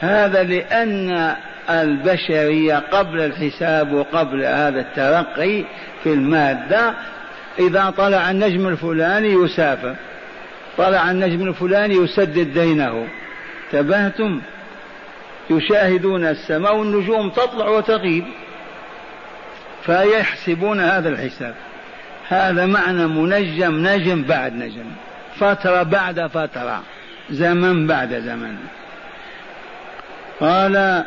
[0.00, 1.34] هذا لأن
[1.70, 5.64] البشرية قبل الحساب وقبل هذا الترقي
[6.02, 6.94] في المادة
[7.58, 9.94] إذا طلع النجم الفلاني يسافر.
[10.78, 13.08] طلع النجم الفلاني يسدد دينه.
[13.72, 14.40] تبهتم؟
[15.50, 18.24] يشاهدون السماء والنجوم تطلع وتغيب.
[19.82, 21.54] فيحسبون هذا الحساب.
[22.28, 24.86] هذا معنى منجم نجم بعد نجم.
[25.36, 26.82] فترة بعد فترة.
[27.30, 28.56] زمن بعد زمن.
[30.40, 31.04] قال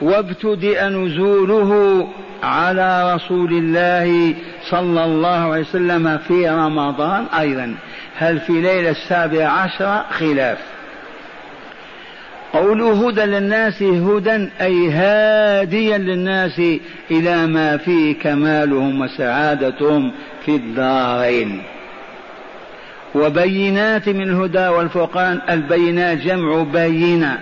[0.00, 2.08] وابتدأ نزوله
[2.42, 4.34] على رسول الله
[4.70, 7.74] صلى الله عليه وسلم في رمضان أيضا.
[8.16, 10.58] هل في ليلة السابعة عشر خلاف؟
[12.52, 16.62] قوله هدى للناس هدى أي هاديا للناس
[17.10, 20.12] إلى ما فيه كمالهم وسعادتهم
[20.44, 21.62] في الدارين.
[23.14, 27.38] وبينات من الهدى والفرقان البينات جمع بينة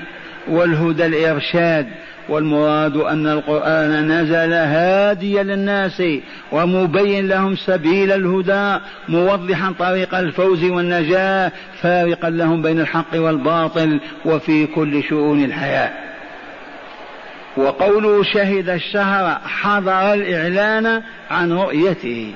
[0.48, 1.86] والهدى الإرشاد.
[2.30, 6.02] والمراد أن القرآن نزل هاديا للناس
[6.52, 11.52] ومبين لهم سبيل الهدى موضحا طريق الفوز والنجاة
[11.82, 15.90] فارقا لهم بين الحق والباطل وفي كل شؤون الحياة.
[17.56, 22.32] وقوله شهد الشهر حضر الإعلان عن رؤيته.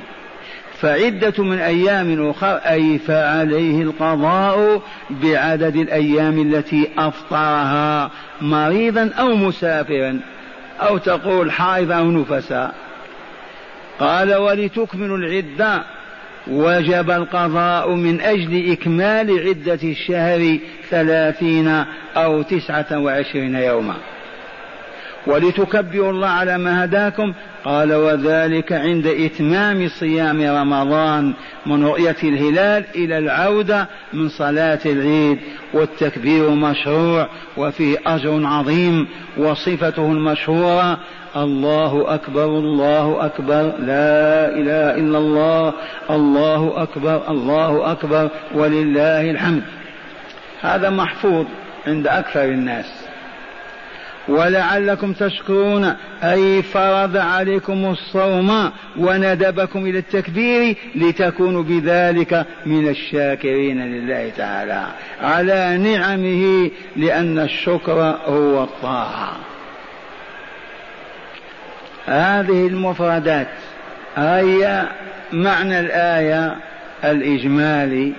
[0.85, 8.11] فعدة من أيام أخر أي فعليه القضاء بعدد الأيام التي أفطرها
[8.41, 10.21] مريضا أو مسافرا
[10.81, 12.73] أو تقول حائض أو نفسا.
[13.99, 15.83] قال ولتكملوا العدة
[16.47, 20.59] وجب القضاء من أجل إكمال عدة الشهر
[20.91, 21.85] ثلاثين
[22.17, 23.95] أو تسعة وعشرين يوما.
[25.27, 27.33] ولتكبروا الله على ما هداكم.
[27.65, 31.33] قال وذلك عند إتمام صيام رمضان
[31.67, 35.39] من رؤية الهلال إلى العودة من صلاة العيد.
[35.75, 39.07] والتكبير مشروع وفيه أجر عظيم
[39.39, 40.99] وصفته المشهورة
[41.37, 45.73] الله أكبر الله أكبر لا إله إلا الله
[46.11, 49.63] الله أكبر الله أكبر ولله الحمد.
[50.61, 51.47] هذا محفوظ
[51.87, 53.04] عند أكثر الناس.
[54.29, 55.95] ولعلكم تشكرون.
[56.23, 64.87] أي فرض عليكم الصوم وندبكم إلى التكبير لتكونوا بذلك من الشاكرين لله تعالى.
[65.23, 69.37] على نعمه لأن الشكر هو الطاعة.
[72.07, 73.49] هذه المفردات
[74.17, 74.83] هي
[75.33, 76.57] معنى الآية
[77.05, 78.13] الإجمالي.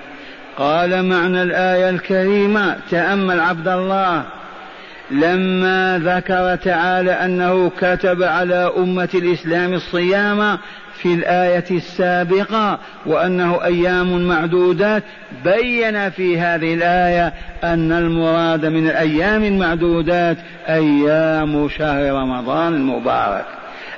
[0.58, 4.24] قال معنى الآية الكريمة تأمل عبد الله
[5.12, 10.58] لما ذكر تعالى أنه كتب على أمة الإسلام الصيام
[10.94, 15.04] في الآية السابقة وأنه أيام معدودات
[15.44, 17.34] بين في هذه الآية
[17.64, 20.38] أن المراد من الأيام المعدودات
[20.70, 23.46] أيام شهر رمضان المبارك.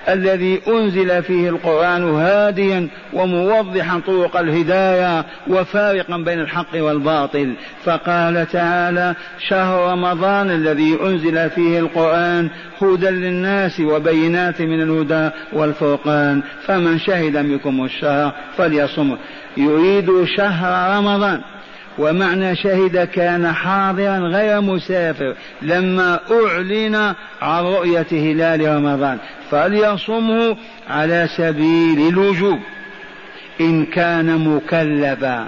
[0.10, 7.54] الذي أنزل فيه القرآن هاديا وموضحا طرق الهداية وفارقا بين الحق والباطل.
[7.84, 9.16] فقال تعالى
[9.50, 12.50] شهر رمضان الذي أنزل فيه القرآن
[12.82, 16.42] هدى للناس وبينات من الهدى والفرقان.
[16.66, 19.16] فمن شهد منكم الشهر فليصم.
[19.58, 21.42] يريد شهر رمضان.
[21.98, 29.18] ومعنى شهد كان حاضرا غير مسافر لما أعلن عن رؤية هلال رمضان
[29.52, 30.58] فليصمه
[30.90, 32.60] على سبيل الوجوب.
[33.62, 35.48] إن كان مكلفا.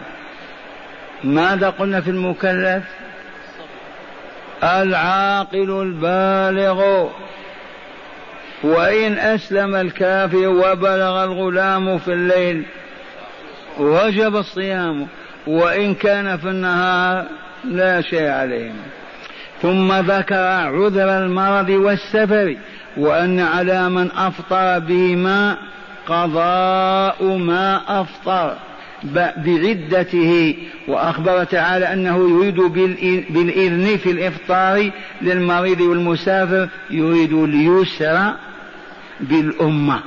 [1.24, 2.84] ماذا قلنا في المكلف؟
[4.64, 7.08] العاقل البالغ.
[8.64, 12.64] وإن أسلم الكافر وبلغ الغلام في الليل
[13.80, 15.08] وجب الصيام.
[15.50, 17.26] وإن كان في النهار
[17.66, 18.76] لا شيء عليهم.
[19.62, 20.36] ثم ذكر
[20.76, 22.56] عذر المرض والسفر
[22.98, 25.58] وأن على من أفطر بهما
[26.08, 28.56] قضاء ما أفطر
[29.04, 30.56] بعدته.
[30.88, 32.62] وأخبر تعالى أنه يريد
[33.30, 34.92] بالإذن في الإفطار
[35.22, 38.34] للمريض والمسافر يريد اليسر
[39.20, 40.00] بالأمة.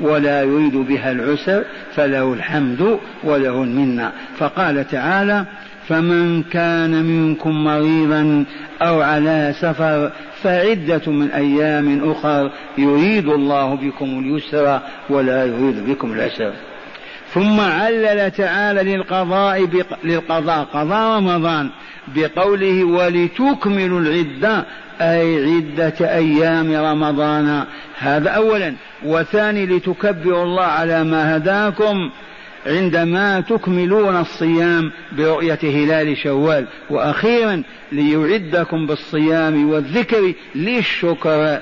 [0.00, 4.12] ولا يريد بها العسر فله الحمد وله المنة.
[4.38, 5.44] فقال تعالى
[5.88, 8.44] فمن كان منكم مريضا
[8.82, 14.80] أو على سفر فعدة من أيام أخر يريد الله بكم اليسر
[15.10, 16.52] ولا يريد بكم العسر.
[17.34, 19.86] ثم علل تعالى للقضاء بق...
[20.04, 20.64] للقضاء.
[20.64, 21.70] قضاء رمضان.
[22.14, 24.64] بقوله ولتكملوا العدة
[25.00, 27.64] أي عدة أيام رمضان.
[27.98, 28.74] هذا أولا.
[29.04, 32.10] وثاني لتكبروا الله على ما هداكم
[32.66, 36.66] عندما تكملون الصيام برؤية هلال شوال.
[36.90, 41.60] وأخيرا ليعدكم بالصيام والذكر للشكر.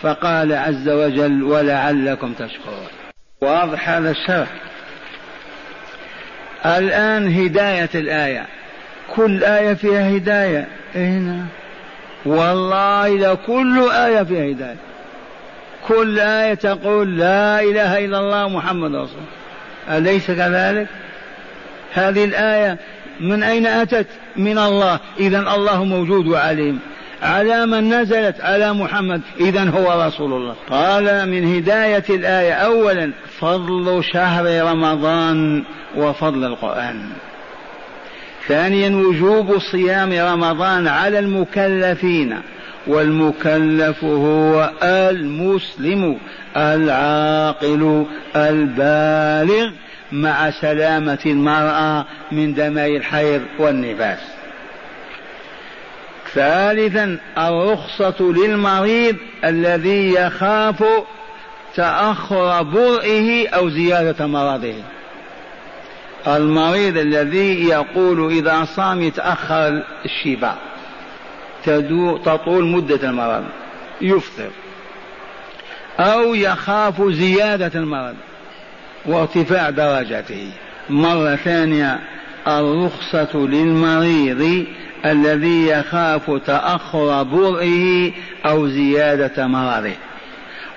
[0.00, 2.86] فقال عز وجل ولعلكم تشكرون.
[3.42, 4.48] واضح هذا الشرح.
[6.66, 8.46] الآن هداية الآية.
[9.16, 10.66] كل آية فيها هداية.
[10.94, 11.46] هنا؟
[12.26, 14.76] والله لكل آية فيها هداية.
[15.88, 19.98] كل آية تقول لا إله إلا الله محمد رسول الله.
[19.98, 20.86] أليس كذلك؟
[21.92, 22.78] هذه الآية
[23.20, 24.06] من أين أتت؟
[24.36, 25.00] من الله.
[25.20, 26.78] إذا الله موجود وعليم.
[27.22, 29.20] على من نزلت؟ على محمد.
[29.40, 30.54] إذا هو رسول الله.
[30.70, 35.64] قال من هداية الآية أولا فضل شهر رمضان
[35.96, 37.10] وفضل القرآن.
[38.50, 42.38] ثانيا وجوب صيام رمضان على المكلفين
[42.86, 46.18] والمكلف هو المسلم
[46.56, 49.70] العاقل البالغ
[50.12, 54.18] مع سلامة المرأة من دماء الحيض والنفاس.
[56.34, 60.84] ثالثا الرخصة للمريض الذي يخاف
[61.76, 64.74] تأخر برئه أو زيادة مرضه.
[66.26, 70.58] المريض الذي يقول إذا صام يتأخر الشفاء
[72.24, 73.44] تطول مدة المرض
[74.00, 74.50] يفطر
[76.00, 78.14] أو يخاف زيادة المرض
[79.06, 80.50] وارتفاع درجته.
[80.90, 81.98] مرة ثانية
[82.48, 84.66] الرخصة للمريض
[85.04, 88.12] الذي يخاف تأخر برئه
[88.46, 89.94] أو زيادة مرضه.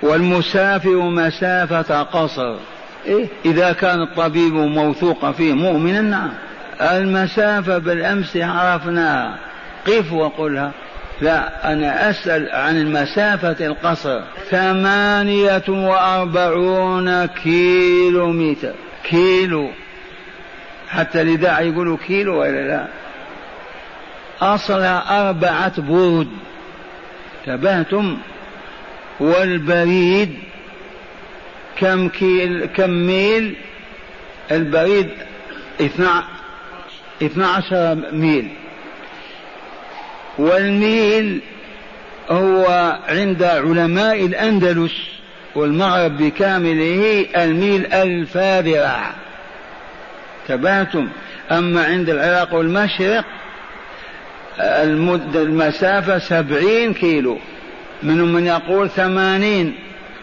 [0.02, 2.56] والمسافر مسافة قصر.
[3.06, 6.30] إيه؟ إذا كان الطبيب موثوق فيه مؤمنا نعم.
[6.80, 9.38] المسافة بالأمس عرفناها
[9.86, 10.72] قف وقلها.
[11.20, 14.20] لا أنا أسأل عن المسافة القصر.
[14.50, 18.72] ثمانية وأربعون كيلو متر
[19.04, 19.70] كيلو.
[20.88, 22.86] حتى لذا يقولوا كيلو ولا لا.
[24.42, 26.28] أصلها أربعة برود
[27.46, 28.16] تبهتم
[29.20, 30.34] والبريد.
[31.78, 33.56] كم كيل كم ميل؟
[34.50, 35.08] البريد
[37.22, 38.48] اثنا عشر ميل.
[40.38, 41.40] والميل
[42.30, 44.92] هو عند علماء الأندلس
[45.54, 49.14] والمغرب بكامله الميل ألف ذراع
[50.48, 51.08] تبعتم.
[51.50, 53.24] أما عند العراق والمشرق
[54.58, 57.38] المدة المسافة سبعين كيلو.
[58.02, 59.74] منهم من يقول ثمانين.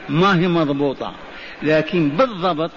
[0.10, 1.14] ما هي مضبوطة.
[1.64, 2.72] لكن بالضبط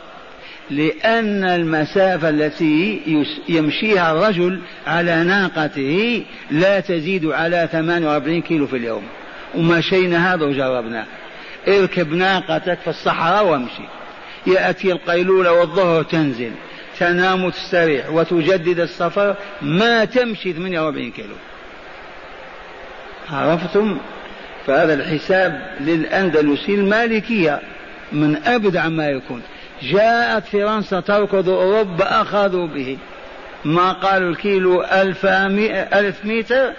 [0.71, 3.01] لأن المسافة التي
[3.49, 9.03] يمشيها الرجل على ناقته لا تزيد على 48 كيلو في اليوم.
[9.55, 11.07] ومشينا هذا وجربناه
[11.69, 13.83] اركب ناقتك في الصحراء وامشي.
[14.47, 16.53] يأتي القيلولة والظهر تنزل.
[16.99, 21.35] تنام وتستريح وتجدد السفر ما تمشي 48 كيلو.
[23.31, 23.99] عرفتم؟
[24.67, 27.61] فهذا الحساب للأندلسي المالكية.
[28.13, 29.43] من أبدع ما يكون.
[29.83, 32.99] جاءت فرنسا تركض أوروبا أخذوا به.
[33.65, 36.73] ما قالوا الكيلو ألف, ألف متر؟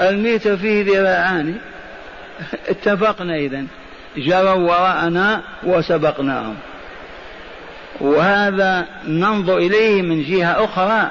[0.00, 1.56] المتر فيه ذراعان.
[2.68, 3.64] اتفقنا إذا
[4.16, 6.56] جروا وراءنا وسبقناهم.
[8.00, 11.10] وهذا ننظر إليه من جهة أخرى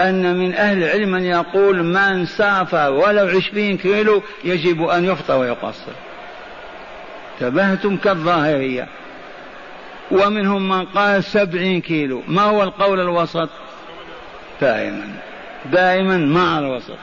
[0.00, 5.92] أن من أهل العلم من يقول من سافر ولو عشرين كيلو يجب أن يفطر ويقصر.
[7.40, 8.88] تبهتم كالظاهرية.
[10.10, 12.22] ومنهم من قال سبعين كيلو.
[12.28, 13.48] ما هو القول الوسط؟
[14.60, 15.12] دائما.
[15.72, 16.98] دائما مع الوسط.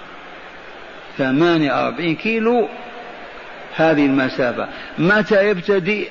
[1.18, 2.68] ثمانية أربعين كيلو
[3.76, 4.68] هذه المسافة.
[4.98, 6.10] متى يبتدئ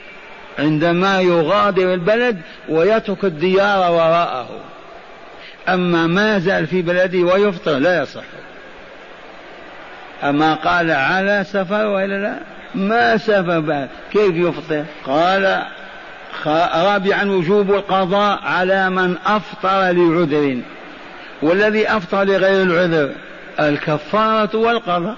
[0.59, 4.49] عندما يغادر البلد ويترك الديار وراءه.
[5.69, 8.25] أما ما زال في بلده ويفطر لا يصح.
[10.23, 13.19] أما قال على سفر وإلا لا؟ ما
[13.59, 15.63] بعد كيف يفطر؟ قال
[16.75, 20.61] رابعا وجوب القضاء على من أفطر لعذر.
[21.43, 23.13] والذي أفطر لغير العذر؟
[23.61, 25.17] الكفارة والقضاء.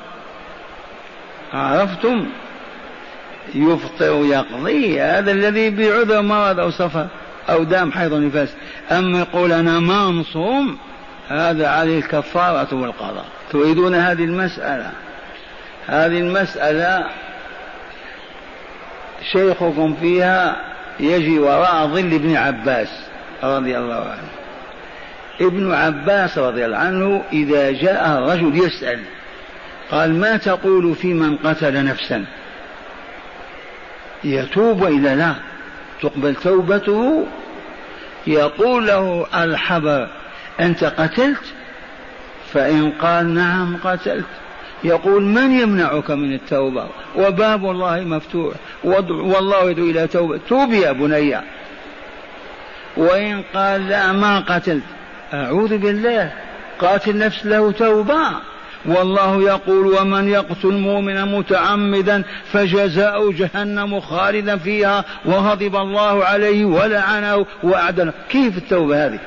[1.53, 2.27] عرفتم؟
[3.55, 7.07] يفطر يقضي هذا الذي بعذر مرض أو سفر
[7.51, 8.49] أو دام حيض نفاس.
[8.91, 10.79] أما يقول أنا ما نصوم
[11.29, 13.25] هذا عليه الكفارة والقضاء.
[13.53, 14.91] تريدون هذه المسألة؟
[15.87, 17.07] هذه المسألة
[19.33, 20.57] شيخكم فيها
[21.01, 22.89] يجي وراء ظل ابن عباس
[23.43, 24.29] رضي الله عنه.
[25.41, 29.01] ابن عباس رضي الله عنه إذا جاء الرجل يسأل
[29.91, 32.25] قال ما تقول في من قتل نفسا؟
[34.25, 35.35] يتوب إلى لا؟
[36.03, 37.27] تقبل توبته؟
[38.27, 40.09] يقول له الحبر
[40.61, 41.45] أنت قتلت؟
[42.53, 44.27] فإن قال نعم قتلت.
[44.85, 48.55] يقول من يمنعك من التوبة؟ وباب الله مفتوح.
[48.85, 50.41] والله يدعو إلى توبة.
[50.49, 51.37] توب يا بني.
[52.97, 54.83] وإن قال لا ما قتلت.
[55.35, 56.33] أعوذ بالله.
[56.79, 58.21] قاتل نفس له توبة.
[58.87, 62.23] والله يقول ومن يقتل مؤمنا متعمدا
[62.53, 69.19] فجزاء جهنم خالدا فيها وغضب الله عليه ولعنه وأعد كيف التوبة هذه؟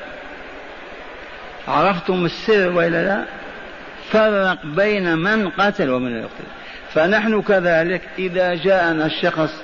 [1.68, 3.24] عرفتم السر وإلا لا؟
[4.12, 6.44] فرق بين من قتل ومن يقتل.
[6.94, 9.62] فنحن كذلك إذا جاءنا الشخص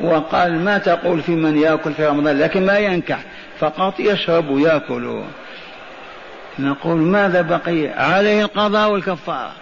[0.00, 3.18] وقال ما تقول في من يأكل في رمضان؟ لكن ما ينكح
[3.58, 5.22] فقط يشرب ويأكل.
[6.58, 9.52] نقول ماذا بقي؟ عليه القضاء والكفارة.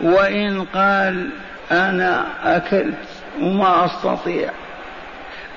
[0.00, 1.30] وإن قال
[1.72, 2.94] أنا أكلت
[3.40, 4.50] وما أستطيع.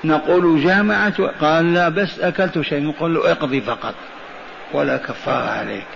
[0.04, 3.94] نقول جامعة قال لا بس أكلت شيء نقول له اقضي فقط.
[4.72, 5.86] ولا كفارة عليك.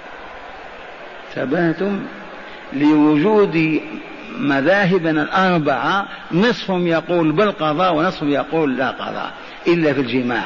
[1.39, 2.01] ثباتم
[2.73, 3.81] لوجود
[4.39, 9.33] مذاهبنا الأربعة نصفهم يقول بالقضاء ونصفهم يقول لا قضاء
[9.67, 10.45] إلا في الجماع.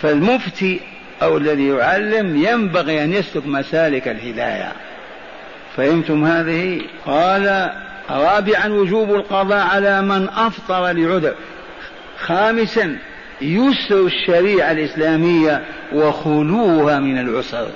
[0.00, 0.80] فالمفتي
[1.22, 4.72] أو الذي يعلم ينبغي أن يسلك مسالك الهداية.
[5.76, 7.70] فهمتم هذه؟ قال
[8.10, 11.34] رابعا وجوب القضاء على من أفطر لعذر.
[12.18, 12.96] خامسا
[13.40, 15.62] يسر الشريعة الإسلامية
[15.92, 17.68] وخلوها من العسر.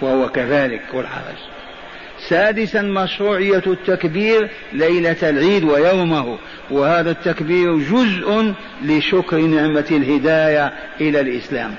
[0.00, 1.36] وهو كذلك والحرج
[2.28, 6.38] سادسا مشروعية التكبير ليلة العيد ويومه
[6.70, 11.74] وهذا التكبير جزء لشكر نعمة الهداية إلى الإسلام.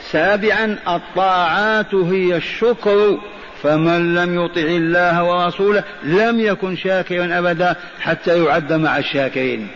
[0.00, 3.18] سابعا الطاعات هي الشكر
[3.62, 9.68] فمن لم يطع الله ورسوله لم يكن شاكرا أبدا حتى يعد مع الشاكرين.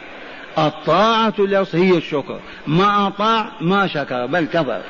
[0.59, 1.35] الطاعة
[1.75, 4.81] هي الشكر ما أطاع ما شكر بل كفر.